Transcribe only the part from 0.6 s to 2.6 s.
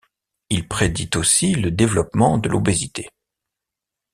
prédit aussi le développement de